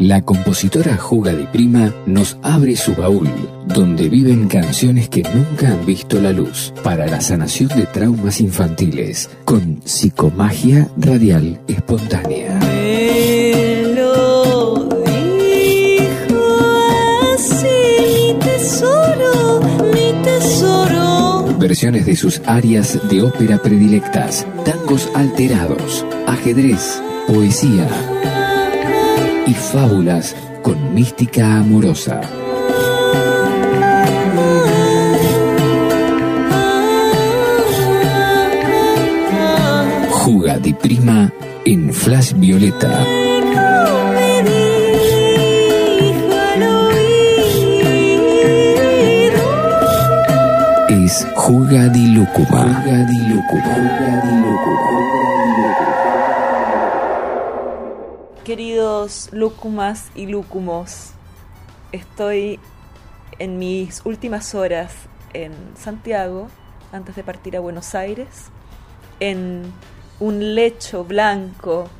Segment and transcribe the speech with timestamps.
[0.00, 3.28] La compositora Juga Di Prima nos abre su baúl,
[3.66, 9.28] donde viven canciones que nunca han visto la luz, para la sanación de traumas infantiles,
[9.44, 12.60] con psicomagia radial espontánea.
[12.60, 16.58] Me lo dijo
[17.34, 19.60] así, mi tesoro,
[19.92, 21.58] mi tesoro.
[21.58, 27.88] Versiones de sus arias de ópera predilectas, tangos alterados, ajedrez, poesía
[29.48, 32.20] y fábulas con mística amorosa.
[40.10, 41.32] Juga di Prima
[41.64, 42.92] en Flash Violeta.
[50.88, 51.24] Es.
[51.32, 52.77] Juga di Lúcuma.
[59.30, 61.10] Lúcumas y lúcumos,
[61.92, 62.58] estoy
[63.38, 64.94] en mis últimas horas
[65.34, 66.48] en Santiago,
[66.92, 68.46] antes de partir a Buenos Aires,
[69.20, 69.70] en
[70.18, 71.90] un lecho blanco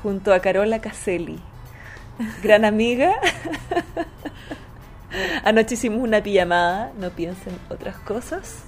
[0.00, 1.40] junto a Carola Caselli,
[2.40, 3.14] gran amiga.
[5.44, 8.62] Anoche hicimos una pijamada, no piensen otras cosas.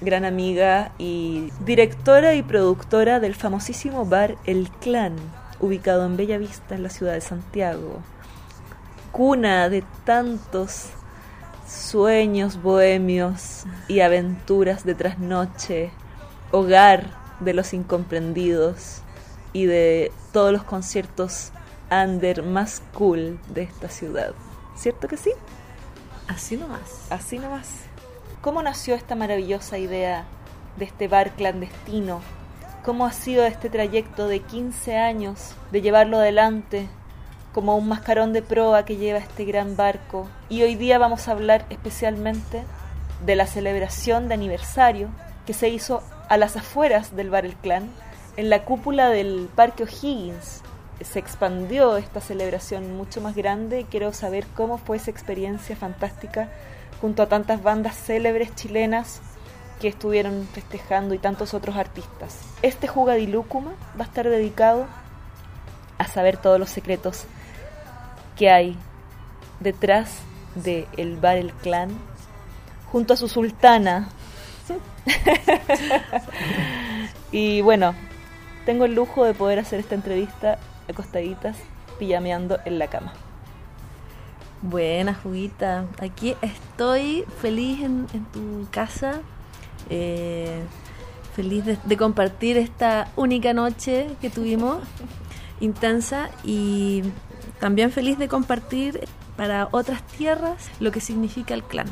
[0.00, 5.16] Gran amiga y directora y productora del famosísimo bar El Clan,
[5.62, 8.02] ubicado en Bella Vista, en la ciudad de Santiago.
[9.12, 10.90] Cuna de tantos
[11.66, 15.90] sueños bohemios y aventuras de trasnoche,
[16.50, 17.06] hogar
[17.40, 18.98] de los incomprendidos
[19.52, 21.52] y de todos los conciertos
[21.90, 24.34] under más cool de esta ciudad.
[24.76, 25.30] ¿Cierto que sí?
[26.26, 27.06] Así nomás.
[27.10, 27.68] Así nomás.
[28.40, 30.24] ¿Cómo nació esta maravillosa idea
[30.76, 32.20] de este bar clandestino?
[32.84, 36.88] ¿Cómo ha sido este trayecto de 15 años de llevarlo adelante
[37.54, 40.28] como un mascarón de proa que lleva este gran barco?
[40.48, 42.64] Y hoy día vamos a hablar especialmente
[43.24, 45.10] de la celebración de aniversario
[45.46, 47.88] que se hizo a las afueras del bar El Clan,
[48.36, 50.62] en la cúpula del Parque O'Higgins.
[51.02, 56.48] Se expandió esta celebración mucho más grande y quiero saber cómo fue esa experiencia fantástica
[57.00, 59.20] junto a tantas bandas célebres chilenas
[59.82, 62.38] que estuvieron festejando y tantos otros artistas.
[62.62, 64.86] Este Juga di Lúcuma va a estar dedicado
[65.98, 67.24] a saber todos los secretos
[68.36, 68.78] que hay
[69.58, 70.20] detrás
[70.54, 71.90] de el bar El Clan
[72.92, 74.08] junto a su sultana.
[77.32, 77.96] y bueno,
[78.64, 81.56] tengo el lujo de poder hacer esta entrevista acostaditas,
[81.98, 83.14] pijameando en la cama.
[84.60, 85.86] Buena, Juguita.
[86.00, 89.22] Aquí estoy feliz en tu casa.
[89.90, 90.62] Eh,
[91.34, 94.82] feliz de, de compartir esta única noche que tuvimos,
[95.60, 97.02] intensa, y
[97.60, 99.06] también feliz de compartir
[99.36, 101.86] para otras tierras lo que significa el clan.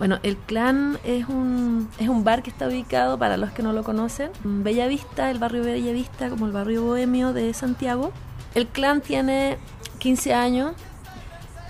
[0.00, 3.74] Bueno, el clan es un, es un bar que está ubicado, para los que no
[3.74, 8.10] lo conocen, en Bella Vista, el barrio Bella Vista, como el barrio bohemio de Santiago.
[8.54, 9.58] El clan tiene
[9.98, 10.72] 15 años.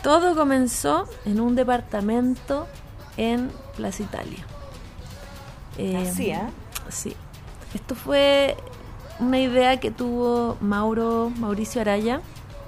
[0.05, 2.69] Todo comenzó en un departamento
[3.17, 4.47] en Plaza Italia.
[5.81, 6.41] Eh, Así, ¿eh?
[6.91, 7.17] Sí.
[7.75, 8.57] Esto fue
[9.19, 12.21] una idea que tuvo Mauro, Mauricio Araya,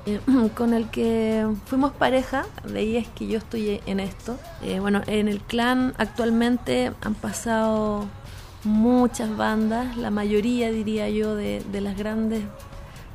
[0.07, 0.21] eh,
[0.57, 4.39] con el que fuimos pareja, de ahí es que yo estoy en esto.
[4.63, 8.07] Eh, bueno, en el clan actualmente han pasado
[8.65, 12.43] muchas bandas, la mayoría diría yo de, de las grandes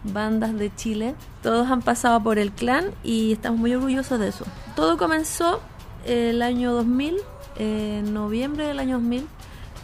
[0.04, 1.16] bandas de Chile.
[1.42, 4.46] Todos han pasado por el clan y estamos muy orgullosos de eso.
[4.76, 5.60] Todo comenzó
[6.06, 7.18] el año 2000,
[7.58, 9.28] en noviembre del año 2000,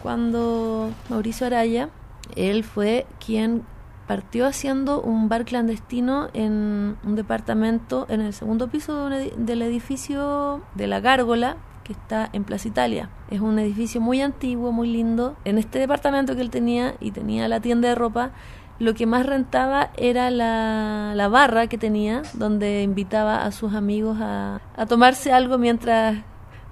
[0.03, 1.89] cuando Mauricio Araya,
[2.35, 3.63] él fue quien
[4.05, 10.61] partió haciendo un bar clandestino en un departamento en el segundo piso de del edificio
[10.75, 11.55] de la Gárgola
[11.85, 13.09] que está en Plaza Italia.
[13.29, 15.35] Es un edificio muy antiguo, muy lindo.
[15.45, 18.31] En este departamento que él tenía y tenía la tienda de ropa,
[18.79, 24.17] lo que más rentaba era la, la barra que tenía, donde invitaba a sus amigos
[24.21, 26.17] a, a tomarse algo mientras,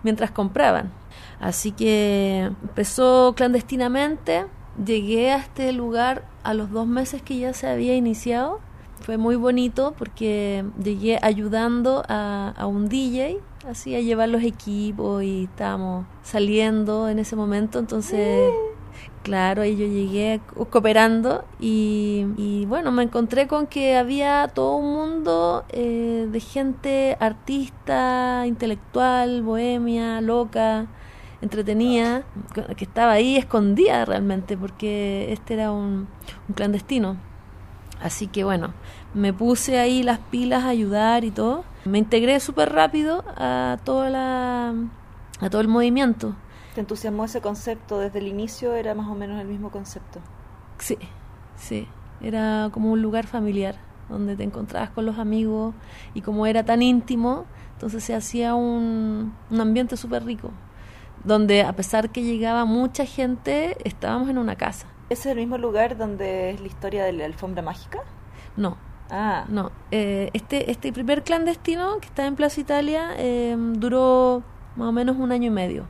[0.04, 1.01] mientras compraban.
[1.42, 4.46] Así que empezó clandestinamente,
[4.86, 8.60] llegué a este lugar a los dos meses que ya se había iniciado.
[9.02, 15.46] Fue muy bonito porque llegué ayudando a, un DJ, así a llevar los equipos y
[15.46, 18.52] estábamos saliendo en ese momento, entonces...
[19.24, 24.78] Claro, ahí yo llegué co- cooperando y, y, bueno, me encontré con que había todo
[24.78, 30.88] un mundo eh, de gente artista, intelectual, bohemia, loca,
[31.42, 32.24] entretenida,
[32.54, 36.08] que- estaba ahí escondida realmente porque este era un,
[36.48, 37.18] un clandestino.
[38.02, 38.74] Así que bueno,
[39.14, 41.64] me puse ahí las pilas a ayudar y todo.
[41.86, 44.74] Me integré súper rápido a toda la
[45.40, 46.36] a todo el movimiento.
[46.76, 48.74] ¿Te entusiasmó ese concepto desde el inicio?
[48.76, 50.20] ¿Era más o menos el mismo concepto?
[50.78, 50.98] Sí,
[51.58, 51.88] sí.
[52.22, 53.76] Era como un lugar familiar
[54.10, 55.74] donde te encontrabas con los amigos
[56.14, 60.52] y como era tan íntimo, entonces se hacía un, un ambiente súper rico,
[61.24, 64.88] donde a pesar que llegaba mucha gente, estábamos en una casa.
[65.10, 68.00] ¿Ese es el mismo lugar donde es la historia de la alfombra mágica?
[68.56, 68.78] No,
[69.14, 69.74] Ah, no.
[69.92, 74.42] Eh, este, este primer clandestino que está en Plaza Italia eh, duró
[74.78, 75.86] más o menos un año y medio.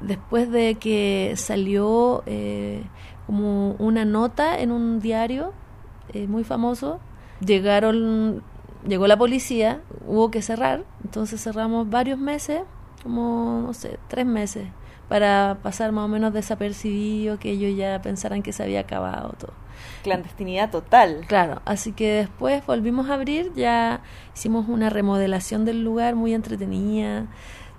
[0.00, 2.82] Después de que salió eh,
[3.28, 5.52] como una nota en un diario
[6.28, 6.98] muy famoso,
[7.40, 8.42] llegaron,
[8.86, 12.62] llegó la policía, hubo que cerrar, entonces cerramos varios meses,
[13.06, 14.66] como, no sé, tres meses,
[15.08, 19.52] para pasar más o menos desapercibido, que ellos ya pensaran que se había acabado todo.
[20.02, 21.24] clandestinidad total.
[21.28, 24.00] Claro, así que después volvimos a abrir, ya
[24.34, 27.26] hicimos una remodelación del lugar muy entretenida.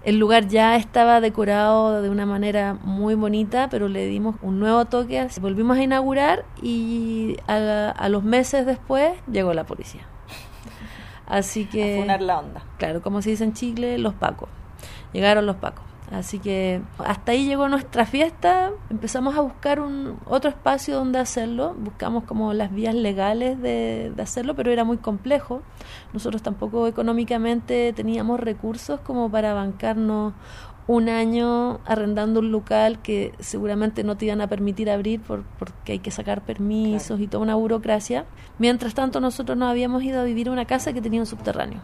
[0.03, 4.85] El lugar ya estaba decorado de una manera muy bonita, pero le dimos un nuevo
[4.85, 5.19] toque.
[5.19, 10.03] así- Volvimos a inaugurar y a, a los meses después llegó la policía.
[11.25, 11.97] Así A que...
[11.99, 12.63] funar la onda.
[12.77, 14.47] Claro, como se dice en Chile, los pacos.
[15.13, 15.83] Llegaron los pacos.
[16.11, 18.71] Así que hasta ahí llegó nuestra fiesta.
[18.89, 21.75] Empezamos a buscar un otro espacio donde hacerlo.
[21.77, 25.61] Buscamos como las vías legales de, de hacerlo, pero era muy complejo.
[26.13, 30.33] Nosotros tampoco económicamente teníamos recursos como para bancarnos
[30.87, 35.91] un año arrendando un local que seguramente no te iban a permitir abrir por, porque
[35.93, 37.23] hay que sacar permisos Claro.
[37.23, 38.25] y toda una burocracia.
[38.57, 41.81] Mientras tanto, nosotros nos habíamos ido a vivir a una casa que tenía un subterráneo.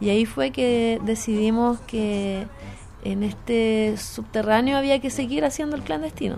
[0.00, 2.46] Y ahí fue que decidimos que
[3.04, 6.36] en este subterráneo había que seguir haciendo el clandestino.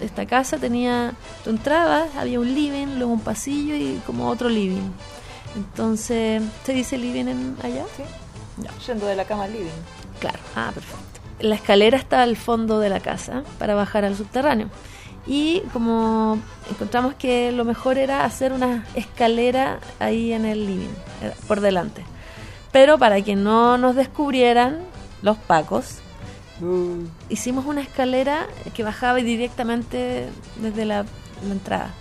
[0.00, 4.92] Esta casa tenía, tú entrabas, había un living, luego un pasillo y como otro living.
[5.56, 7.84] Entonces, ¿se dice living en allá?
[7.96, 8.04] ¿Sí?
[8.86, 9.66] Yendo de la cama al living.
[10.20, 10.98] Claro, ah, perfecto.
[11.40, 14.68] La escalera está al fondo de la casa para bajar al subterráneo.
[15.26, 16.38] Y como
[16.70, 22.02] encontramos que lo mejor era hacer una escalera ahí en el living, eh, por delante.
[22.72, 24.78] Pero para que no nos descubrieran
[25.22, 25.98] los pacos,
[27.28, 31.04] hicimos una escalera que bajaba directamente desde la,
[31.46, 31.94] la entrada.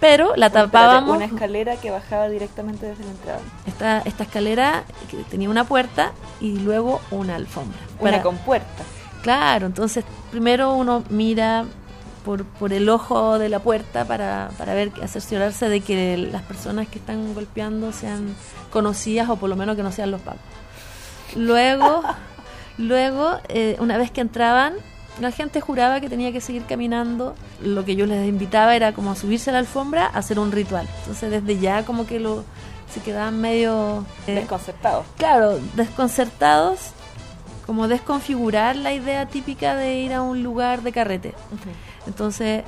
[0.00, 1.16] Pero la tapábamos.
[1.16, 3.40] Una escalera que bajaba directamente desde la entrada.
[3.66, 7.78] Esta, esta escalera que tenía una puerta y luego una alfombra.
[8.00, 8.84] Una Para- con puerta.
[9.22, 11.64] Claro, entonces primero uno mira
[12.24, 16.86] por, por el ojo de la puerta para, para ver, cerciorarse de que las personas
[16.86, 18.34] que están golpeando sean
[18.70, 20.40] conocidas o por lo menos que no sean los pacos.
[21.34, 22.02] Luego,
[22.78, 24.74] luego eh, una vez que entraban,
[25.20, 27.34] la gente juraba que tenía que seguir caminando.
[27.62, 30.52] Lo que yo les invitaba era como a subirse a la alfombra a hacer un
[30.52, 30.88] ritual.
[31.00, 32.44] Entonces desde ya como que lo
[32.92, 34.06] se quedaban medio...
[34.26, 35.04] eh, Desconcertado.
[35.18, 36.78] claro, desconcertados,
[37.66, 41.34] como desconfigurar la idea típica de ir a un lugar de carrete.
[42.06, 42.64] Entonces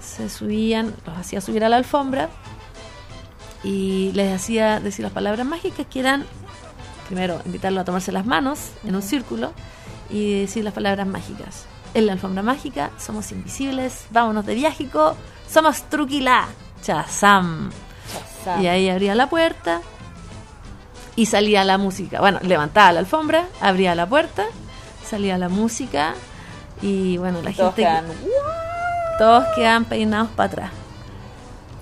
[0.00, 2.28] se subían, los hacía subir a la alfombra
[3.64, 6.24] y les hacía decir las palabras mágicas que eran,
[7.08, 9.52] primero, invitarlo a tomarse las manos en un círculo
[10.10, 11.66] y decir las palabras mágicas.
[11.94, 15.16] En la alfombra mágica somos invisibles, vámonos de viajico,
[15.48, 16.46] somos truquilá,
[16.82, 17.70] chazam.
[18.12, 18.62] Chazam.
[18.62, 19.80] Y ahí abría la puerta
[21.16, 22.20] y salía la música.
[22.20, 24.44] Bueno, levantaba la alfombra, abría la puerta,
[25.08, 26.14] salía la música
[26.82, 27.82] y bueno, la Todos gente...
[27.82, 28.06] quedan,
[29.18, 30.83] Todos quedan peinados para atrás.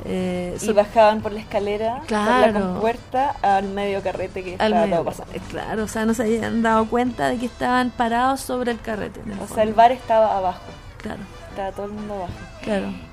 [0.04, 2.61] Eh, y so- bajaban por la escalera, por la Claro.
[2.73, 5.32] compuerta, al medio carrete que estaba medio- todo pasando.
[5.50, 9.21] Claro, o sea, no se habían dado cuenta de que estaban parados sobre el carrete.
[9.26, 10.62] el O sea, el bar estaba abajo.
[10.99, 12.32] Claro, Estaba todo el mundo abajo.
[12.62, 12.87] claro.
[12.87, 13.12] Qué.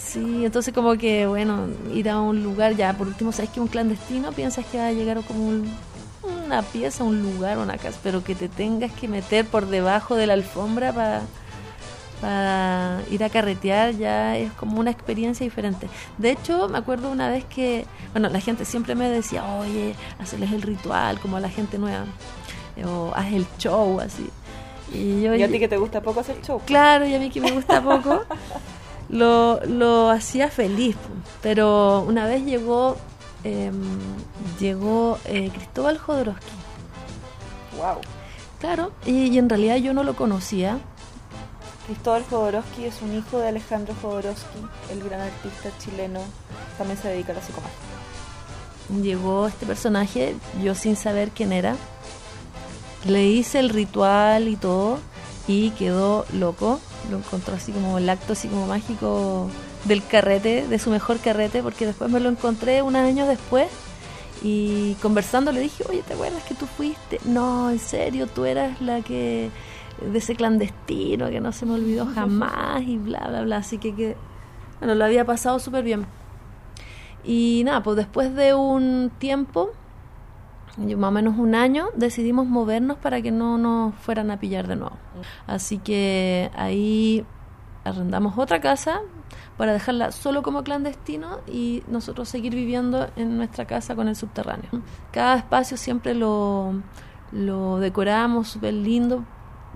[0.00, 3.66] Sí, entonces como que, bueno, ir a un lugar, ya por último, ¿sabes que un
[3.68, 5.70] clandestino piensas que va a llegar como un-
[6.46, 10.26] una pieza, un lugar, una casa, pero que te tengas que meter por debajo de
[10.26, 11.22] la alfombra para
[12.20, 15.88] para ir a carretear ya es como una experiencia diferente.
[16.18, 20.52] De hecho, me acuerdo una vez que, bueno, la gente siempre me decía, oye, hacerles
[20.52, 22.04] el ritual como a la gente nueva,
[22.84, 24.28] o haz el show así.
[24.92, 26.60] Y yo, Y a ti que te gusta poco hacer show.
[26.64, 28.24] Claro, y a mí que me gusta poco.
[29.08, 30.96] lo, lo hacía feliz.
[31.42, 32.96] Pero una vez llegó,
[33.44, 33.74] em,
[34.58, 36.46] llegó eh, Cristóbal Jodorowsky.
[37.76, 38.00] Wow.
[38.60, 40.78] Claro, y, y en realidad yo no lo conocía.
[41.88, 44.58] Cristóbal Jodorowsky es un hijo de Alejandro Jodorowsky,
[44.92, 46.20] el gran artista chileno.
[46.76, 47.78] También se dedica a la psicomagia.
[49.02, 51.76] Llegó este personaje, yo sin saber quién era.
[53.06, 54.98] Le hice el ritual y todo
[55.46, 56.78] y quedó loco.
[57.10, 59.48] Lo encontró así como el acto así como mágico
[59.84, 63.66] del carrete, de su mejor carrete, porque después me lo encontré unos años después
[64.42, 67.18] y conversando le dije, oye, ¿te acuerdas que tú fuiste?
[67.24, 69.50] No, en serio, tú eras la que
[70.00, 73.56] de ese clandestino que no se me olvidó jamás y bla, bla, bla.
[73.58, 74.16] Así que, que
[74.78, 76.06] bueno, lo había pasado súper bien.
[77.24, 79.72] Y nada, pues después de un tiempo,
[80.76, 84.68] yo más o menos un año, decidimos movernos para que no nos fueran a pillar
[84.68, 84.96] de nuevo.
[85.46, 87.26] Así que ahí
[87.84, 89.00] arrendamos otra casa
[89.56, 94.70] para dejarla solo como clandestino y nosotros seguir viviendo en nuestra casa con el subterráneo.
[95.10, 96.74] Cada espacio siempre lo,
[97.32, 99.24] lo decoramos súper lindo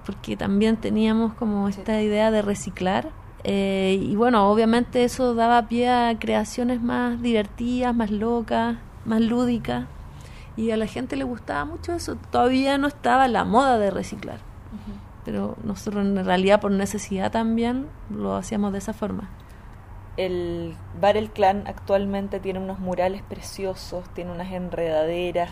[0.04, 3.10] porque también teníamos como esta idea de reciclar.
[3.44, 9.86] Eh, y bueno, obviamente eso daba pie a creaciones más divertidas, más locas, más lúdicas.
[10.56, 12.16] Y a la gente le gustaba mucho eso.
[12.30, 14.38] Todavía no estaba la moda de reciclar.
[15.24, 19.28] Pero nosotros en realidad por necesidad también lo hacíamos de esa forma.
[20.16, 25.50] El bar El Clan actualmente tiene unos murales preciosos, tiene unas enredaderas,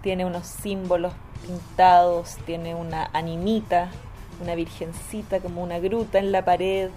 [0.00, 1.12] tiene unos símbolos
[1.46, 3.88] pintados, tiene una animita,
[4.40, 6.90] una virgencita como una gruta en la pared.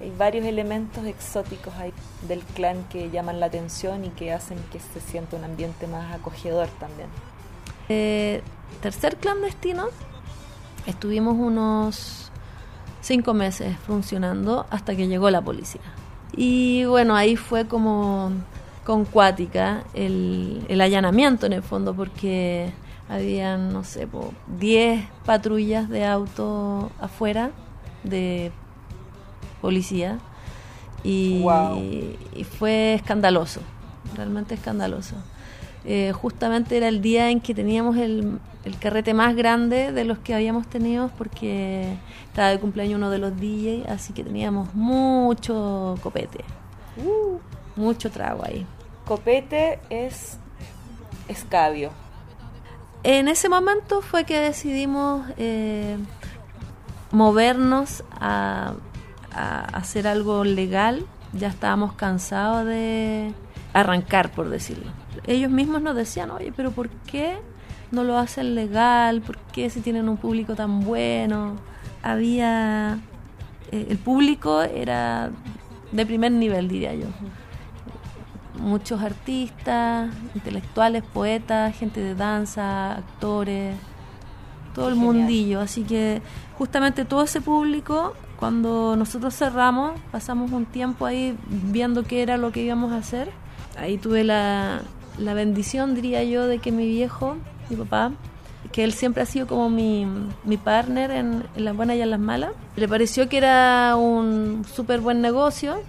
[0.00, 1.92] Hay varios elementos exóticos ahí
[2.26, 6.14] del clan que llaman la atención y que hacen que se sienta un ambiente más
[6.14, 7.08] acogedor también.
[7.88, 8.42] Eh,
[8.80, 9.88] tercer clandestino,
[10.86, 12.30] estuvimos unos
[13.00, 15.82] cinco meses funcionando hasta que llegó la policía.
[16.36, 18.30] Y bueno, ahí fue como
[18.84, 22.72] con cuática el, el allanamiento en el fondo, porque
[23.10, 27.50] habían, no sé, po, 10 patrullas de auto afuera
[28.04, 28.52] de
[29.60, 30.18] policía
[31.02, 31.78] y, Wow.
[32.36, 33.60] y fue escandaloso,
[34.14, 35.16] realmente escandaloso.
[35.84, 40.18] Eh, justamente era el día en que teníamos el, el carrete más grande de los
[40.18, 45.94] que habíamos tenido porque estaba de cumpleaños uno de los DJ, así que teníamos mucho
[46.02, 46.44] copete,
[47.76, 48.66] mucho trago ahí.
[49.06, 50.38] Copete es
[51.28, 51.90] escabio.
[53.02, 55.96] En ese momento fue que decidimos eh,
[57.12, 58.74] movernos a,
[59.32, 61.06] a hacer algo legal.
[61.32, 63.32] Ya estábamos cansados de
[63.72, 64.90] arrancar, por decirlo.
[65.26, 67.38] Ellos mismos nos decían, oye, pero ¿por qué
[67.90, 69.22] no lo hacen legal?
[69.22, 71.56] ¿Por qué si tienen un público tan bueno?
[72.02, 72.98] Había...
[73.72, 75.30] eh, el público era
[75.92, 77.06] de primer nivel, diría yo
[78.60, 83.76] muchos artistas, intelectuales, poetas, gente de danza, actores,
[84.74, 85.14] todo el Genial.
[85.14, 85.60] mundillo.
[85.60, 86.22] Así que
[86.56, 92.52] justamente todo ese público, cuando nosotros cerramos, pasamos un tiempo ahí viendo qué era lo
[92.52, 93.30] que íbamos a hacer.
[93.78, 94.82] Ahí tuve la,
[95.18, 97.36] la bendición, diría yo, de que mi viejo,
[97.68, 98.12] mi papá,
[98.72, 100.06] que él siempre ha sido como mi,
[100.44, 104.64] mi partner en, en las buenas y en las malas, le pareció que era un
[104.70, 105.80] súper buen negocio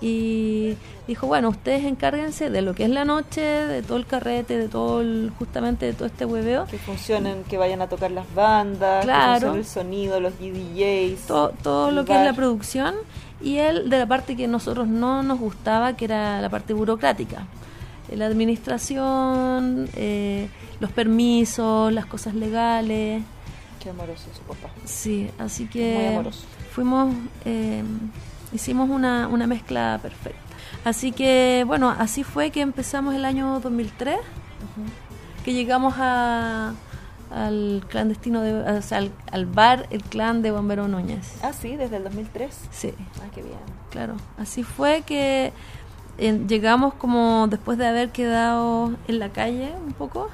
[0.00, 0.76] y
[1.06, 4.68] dijo, bueno, ustedes encárguense de lo que es la noche, de todo el carrete, de
[4.68, 6.66] todo el, justamente de todo este hueveo.
[6.66, 9.52] Que funcionen, que vayan a tocar las bandas, Claro.
[9.52, 11.26] que el sonido, los DJs.
[11.26, 12.34] todo, todo lo el que es la bar.
[12.36, 12.94] producción
[13.40, 17.46] y él de la parte que nosotros no nos gustaba, que era la parte burocrática.
[18.14, 20.48] La administración, eh,
[20.80, 23.22] los permisos, las cosas legales.
[23.82, 24.70] Qué amoroso su papá.
[24.84, 26.40] Sí, así Muy que amoroso.
[26.72, 27.14] fuimos,
[27.44, 27.82] eh,
[28.52, 30.38] hicimos una, una mezcla perfecta.
[30.84, 34.18] Así que, bueno, así fue que empezamos el año 2003,
[35.44, 36.72] que llegamos a,
[37.30, 41.38] al clandestino, de, o sea, al, al bar El Clan de Bombero Núñez.
[41.42, 42.56] Ah, sí, desde el 2003.
[42.70, 43.58] Sí, Ah, qué bien.
[43.90, 44.14] claro.
[44.38, 45.52] Así fue que
[46.18, 50.28] eh, llegamos como después de haber quedado en la calle un poco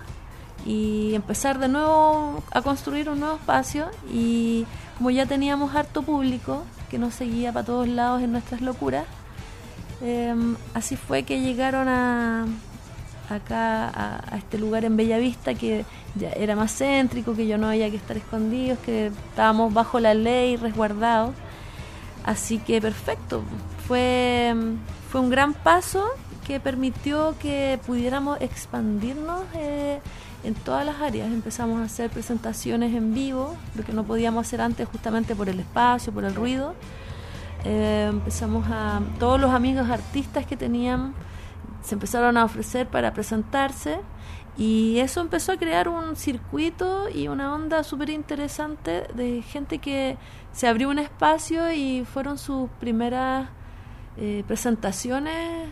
[0.67, 4.67] y empezar de nuevo a construir un nuevo espacio y
[4.97, 9.05] como ya teníamos harto público que nos seguía para todos lados en nuestras locuras,
[10.03, 10.35] eh,
[10.75, 12.47] así fue que llegaron a
[13.29, 17.91] acá a, este lugar en Bellavista que ya era más céntrico, que yo no había
[17.91, 21.35] que estar escondidos, que estábamos bajo la ley, resguardados.
[22.25, 23.43] Así que perfecto,
[23.87, 24.55] fue,
[25.11, 26.05] fue un gran paso
[26.47, 30.01] que permitió que pudiéramos expandirnos eh,
[30.45, 31.29] en todas las áreas.
[31.29, 35.61] Empezamos a hacer presentaciones en vivo, lo que no podíamos hacer antes justamente por el
[35.61, 36.75] espacio, por el ruido.
[37.65, 39.01] eh, empezamos a...
[39.19, 41.15] Todos los amigos artistas que tenían
[41.83, 44.01] se empezaron a ofrecer para presentarse
[44.57, 50.17] y eso empezó a crear un circuito y una onda súper interesante de gente que
[50.53, 53.49] se abrió un espacio y fueron sus primeras
[54.17, 55.69] eh, presentaciones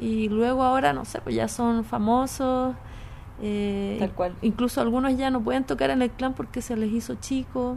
[0.00, 2.74] y luego ahora, no sé, pues ya son famosos.
[3.42, 4.34] eh, Tal cual.
[4.42, 7.76] Incluso algunos ya no pueden tocar en el clan porque se les hizo chico.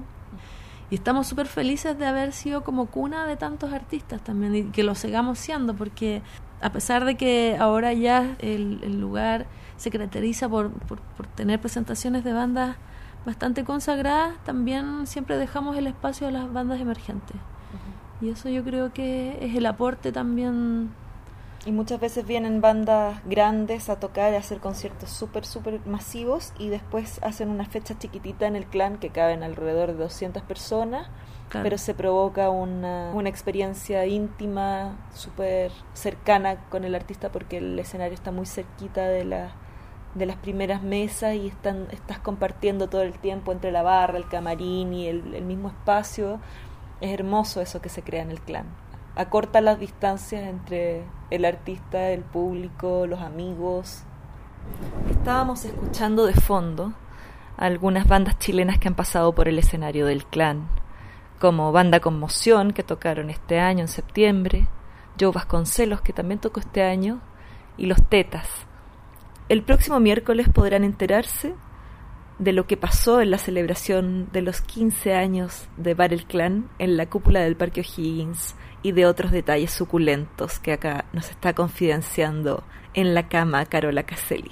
[0.89, 4.83] Y estamos súper felices de haber sido como cuna de tantos artistas también y que
[4.83, 6.21] lo sigamos siendo porque
[6.61, 11.59] a pesar de que ahora ya el, el lugar se caracteriza por, por, por tener
[11.59, 12.77] presentaciones de bandas
[13.25, 17.37] bastante consagradas, también siempre dejamos el espacio a las bandas emergentes.
[18.21, 20.89] Y eso yo creo que es el aporte también
[21.65, 26.67] Y muchas veces vienen bandas grandes a tocar, a hacer conciertos súper, súper masivos y
[26.67, 31.07] después hacen una fecha chiquitita en el clan que caben alrededor de 200 personas,
[31.49, 31.63] Claro.
[31.65, 38.13] pero se provoca una, una experiencia íntima, súper cercana con el artista porque el escenario
[38.15, 39.51] está muy cerquita de, la,
[40.15, 44.27] de las primeras mesas y están, estás compartiendo todo el tiempo entre la barra, el
[44.27, 46.39] camarín y el, el mismo espacio.
[47.01, 48.65] Es hermoso eso que se crea en el clan
[49.15, 54.03] acorta las distancias entre el artista, el público, los amigos.
[55.09, 56.93] Estábamos escuchando de fondo
[57.57, 60.67] algunas bandas chilenas que han pasado por el escenario del clan,
[61.39, 64.67] como Banda Conmoción, que tocaron este año en septiembre,
[65.19, 67.19] Joe Vasconcelos, que también tocó este año,
[67.77, 68.47] y Los Tetas.
[69.49, 71.53] El próximo miércoles podrán enterarse
[72.39, 76.69] de lo que pasó en la celebración de los 15 años de Bar el Clan
[76.79, 81.53] en la cúpula del Parque O'Higgins y de otros detalles suculentos que acá nos está
[81.53, 82.63] confidenciando
[82.93, 84.51] en la cama Carola Caselli.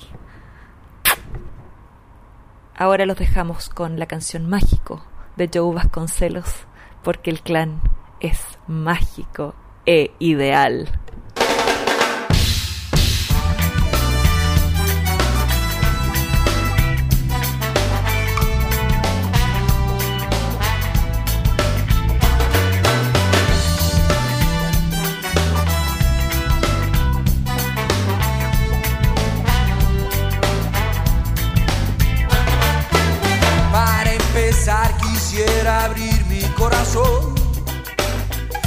[2.75, 6.65] Ahora los dejamos con la canción Mágico de Joe Vasconcelos,
[7.03, 7.81] porque el clan
[8.19, 10.89] es mágico e ideal.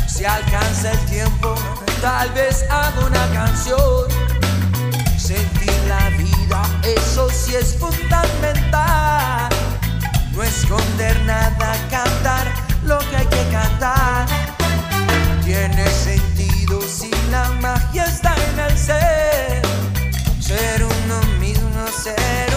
[0.07, 1.53] Si alcanza el tiempo,
[2.01, 4.09] tal vez hago una canción.
[5.19, 9.49] Sentir la vida, eso sí es fundamental.
[10.33, 12.47] No esconder nada, cantar
[12.85, 14.27] lo que hay que cantar.
[15.45, 19.63] Tiene sentido si la magia está en el ser.
[20.41, 22.54] Ser uno mismo, ser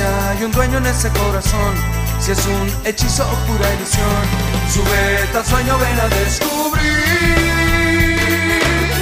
[0.00, 1.74] hay un dueño en ese corazón,
[2.20, 4.24] si es un hechizo o pura ilusión.
[4.72, 7.38] Súbete al sueño, ven a descubrir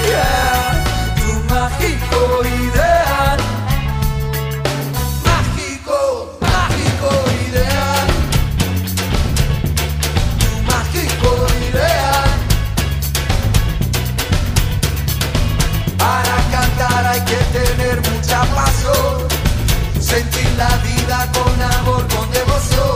[0.06, 0.84] yeah,
[1.16, 3.38] tu mágico ideal.
[5.24, 7.10] Mágico, mágico
[7.48, 8.06] ideal.
[10.38, 11.30] Tu mágico
[11.68, 12.28] ideal.
[15.98, 18.85] Para cantar hay que tener mucha pasión.
[20.56, 22.95] La vida con amor, con devoción.